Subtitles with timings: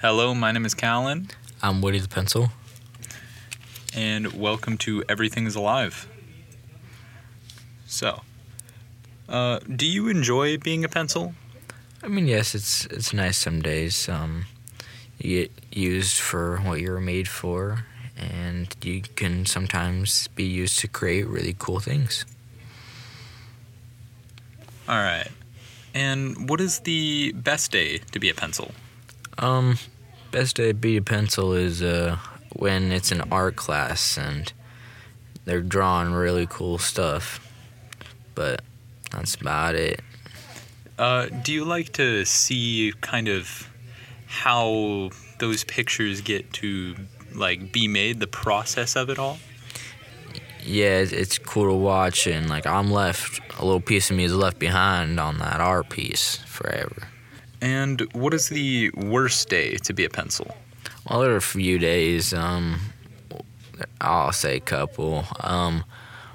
[0.00, 1.28] Hello, my name is Callan,
[1.62, 2.50] I'm Woody the Pencil.
[3.94, 6.06] and welcome to Everything is Alive.
[7.86, 8.22] So,
[9.28, 11.34] uh, do you enjoy being a pencil?
[12.02, 14.08] I mean, yes, it's it's nice some days.
[14.08, 14.44] Um,
[15.18, 17.84] you get used for what you're made for,
[18.16, 22.24] and you can sometimes be used to create really cool things.
[24.88, 25.28] All right.
[25.92, 28.72] And what is the best day to be a pencil?
[29.38, 29.78] Um,
[30.32, 32.18] best day to be a pencil is uh,
[32.54, 34.52] when it's an art class and
[35.44, 37.46] they're drawing really cool stuff.
[38.34, 38.62] But
[39.12, 40.00] that's about it.
[40.98, 43.70] Uh, do you like to see kind of
[44.26, 46.96] how those pictures get to
[47.34, 49.38] like be made, the process of it all?
[50.64, 54.34] Yeah, it's cool to watch, and like I'm left, a little piece of me is
[54.34, 57.08] left behind on that art piece forever.
[57.60, 60.56] And what is the worst day to be a pencil?
[61.08, 62.32] Well, there are a few days.
[62.32, 62.80] Um,
[64.00, 65.24] I'll say a couple.
[65.40, 65.84] Um,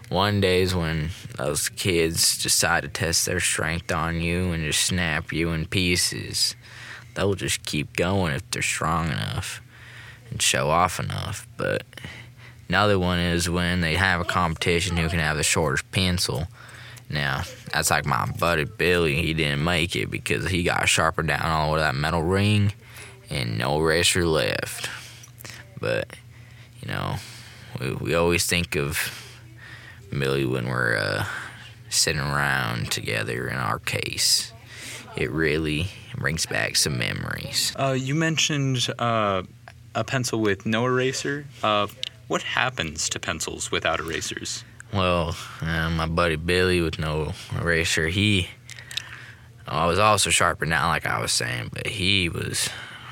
[0.10, 4.86] one day is when those kids decide to test their strength on you and just
[4.86, 6.56] snap you in pieces.
[7.16, 9.62] They'll just keep going if they're strong enough
[10.30, 11.48] and show off enough.
[11.58, 11.84] But
[12.68, 16.48] another one is when they have a competition who can have the shortest pencil.
[17.10, 19.22] Now, that's like my buddy Billy.
[19.22, 22.74] He didn't make it because he got sharpened down all over that metal ring
[23.30, 24.90] and no eraser left.
[25.80, 26.16] But,
[26.82, 27.16] you know,
[27.80, 29.20] we, we always think of
[30.10, 31.26] Billy when we're uh,
[31.90, 34.52] sitting around together in our case.
[35.16, 37.74] It really brings back some memories.
[37.78, 39.44] Uh, you mentioned uh,
[39.94, 41.46] a pencil with no eraser.
[41.62, 41.88] Uh,
[42.28, 44.64] what happens to pencils without erasers?
[44.94, 48.50] Well, uh, my buddy Billy with no eraser, he
[49.68, 52.70] I was also sharpened down, like I was saying, but he was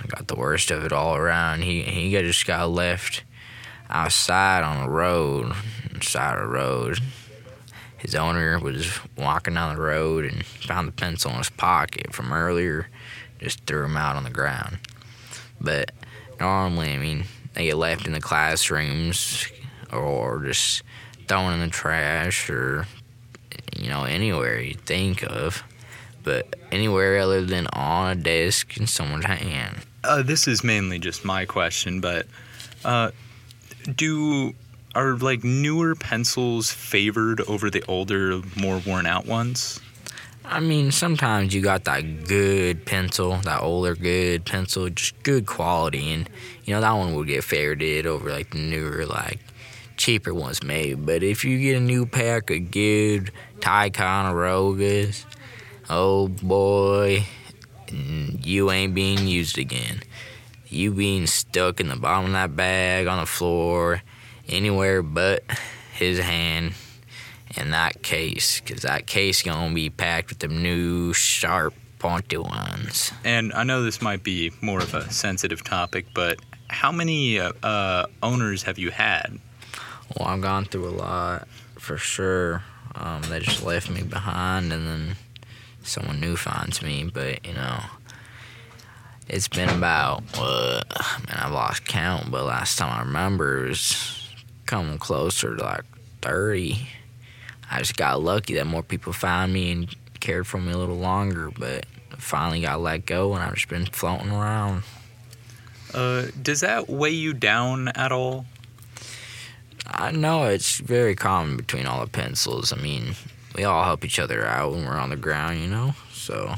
[0.08, 1.64] got the worst of it all around.
[1.64, 3.24] He he just got left
[3.90, 5.54] outside on the road,
[6.02, 7.00] side of the road.
[7.98, 12.32] His owner was walking down the road and found the pencil in his pocket from
[12.34, 12.90] earlier,
[13.40, 14.78] just threw him out on the ground.
[15.60, 15.92] But
[16.40, 19.48] normally, I mean, they get left in the classrooms
[19.92, 20.84] or just
[21.28, 22.86] thrown in the trash or
[23.78, 25.64] you know anywhere you think of
[26.24, 31.24] but anywhere other than on a desk in someone's hand Uh, this is mainly just
[31.24, 32.26] my question, but
[32.84, 33.12] uh,
[33.96, 34.54] do
[34.96, 39.80] are like newer pencils favored over the older, more worn out ones?
[40.44, 46.12] i mean sometimes you got that good pencil that older good pencil just good quality
[46.12, 46.30] and
[46.66, 49.40] you know that one would get favorited over like the newer like
[49.98, 55.26] cheaper ones made but if you get a new pack of good ticonderogas
[55.90, 57.26] oh boy
[58.44, 60.02] you ain't being used again.
[60.68, 64.02] You being stuck in the bottom of that bag on the floor
[64.48, 65.44] anywhere but
[65.94, 66.74] his hand
[67.58, 73.12] in that case because that case gonna be packed with them new sharp pointy ones.
[73.24, 77.52] And I know this might be more of a sensitive topic, but how many uh,
[77.62, 79.40] uh, owners have you had?
[80.18, 82.64] Well i've gone through a lot for sure.
[82.94, 85.16] Um, they just left me behind and then
[85.82, 87.80] someone new finds me but you know
[89.28, 90.86] it's been about what
[91.26, 94.30] man i've lost count but last time i remember it was
[94.66, 95.86] coming closer to like
[96.22, 96.86] 30
[97.72, 100.98] i just got lucky that more people found me and cared for me a little
[100.98, 101.86] longer but
[102.18, 104.84] finally got let go and i've just been floating around.
[105.94, 108.46] Uh, does that weigh you down at all?
[109.94, 112.72] I know it's very common between all the pencils.
[112.74, 113.16] I mean,
[113.56, 115.94] we all help each other out when we're on the ground, you know?
[116.14, 116.56] So,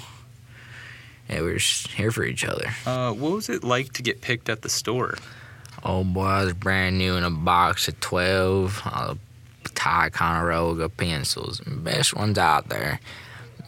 [1.29, 2.67] yeah, we're just here for each other.
[2.85, 5.17] Uh, what was it like to get picked at the store?
[5.83, 9.15] Oh boy, I was brand new in a box of 12 uh,
[9.75, 11.59] Ticonderoga pencils.
[11.61, 12.99] Best ones out there.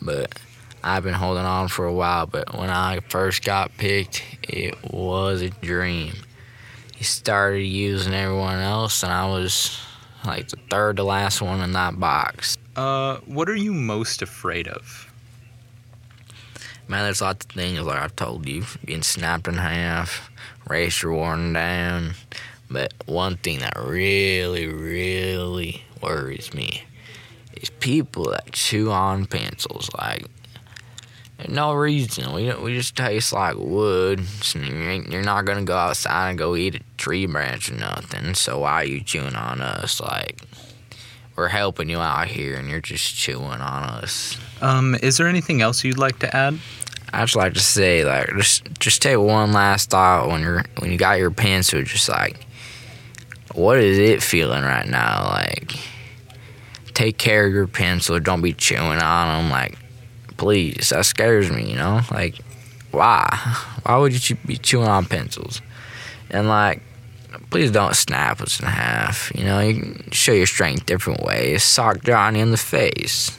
[0.02, 0.38] But
[0.84, 5.42] I've been holding on for a while, but when I first got picked, it was
[5.42, 6.14] a dream.
[6.96, 9.80] He started using everyone else, and I was
[10.26, 12.58] like the third to last one in that box.
[12.76, 15.12] Uh, what are you most afraid of?
[16.88, 20.30] Man, there's lots of things like I've told you, being snapped in half,
[20.68, 22.14] eraser worn down.
[22.70, 26.84] But one thing that really, really worries me
[27.54, 29.90] is people that chew on pencils.
[29.98, 30.26] Like,
[31.38, 32.32] there's no reason.
[32.34, 34.22] We we just taste like wood.
[34.54, 38.34] You're not gonna go outside and go eat a tree branch or nothing.
[38.36, 40.00] So why are you chewing on us?
[40.00, 40.42] Like,
[41.36, 44.38] we're helping you out here, and you're just chewing on us.
[44.62, 46.58] Um, is there anything else you'd like to add?
[47.14, 50.92] I just like to say like just just take one last thought when you're when
[50.92, 52.46] you got your pencil, just like
[53.54, 55.30] what is it feeling right now?
[55.32, 55.76] Like
[56.94, 58.20] take care of your pencil.
[58.20, 59.52] Don't be chewing on them.
[59.52, 59.78] Like
[60.38, 61.70] please, that scares me.
[61.70, 62.38] You know, like
[62.92, 63.28] why?
[63.84, 65.62] Why would you be chewing on pencils?
[66.30, 66.82] And like
[67.50, 69.32] please don't snap us in half.
[69.36, 71.64] You know, you show your strength different ways.
[71.64, 73.38] Sock Johnny in the face.